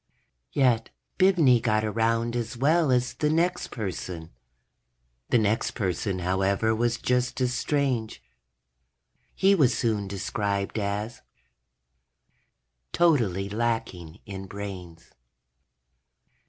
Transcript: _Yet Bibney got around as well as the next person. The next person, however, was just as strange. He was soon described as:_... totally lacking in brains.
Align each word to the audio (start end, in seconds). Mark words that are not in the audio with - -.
_Yet 0.51 0.89
Bibney 1.19 1.61
got 1.61 1.85
around 1.85 2.35
as 2.35 2.57
well 2.57 2.89
as 2.89 3.13
the 3.13 3.29
next 3.29 3.67
person. 3.67 4.31
The 5.29 5.37
next 5.37 5.75
person, 5.75 6.17
however, 6.17 6.73
was 6.73 6.97
just 6.97 7.39
as 7.39 7.53
strange. 7.53 8.19
He 9.35 9.53
was 9.53 9.77
soon 9.77 10.07
described 10.07 10.79
as:_... 10.79 11.17
totally 12.91 13.47
lacking 13.47 14.17
in 14.25 14.47
brains. 14.47 15.11